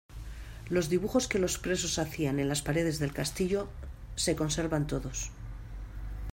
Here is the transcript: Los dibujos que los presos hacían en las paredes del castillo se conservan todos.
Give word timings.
Los 0.67 0.89
dibujos 0.89 1.27
que 1.27 1.37
los 1.37 1.59
presos 1.59 1.99
hacían 1.99 2.39
en 2.39 2.49
las 2.49 2.63
paredes 2.63 2.97
del 2.97 3.13
castillo 3.13 3.67
se 4.15 4.35
conservan 4.35 4.87
todos. 4.87 5.29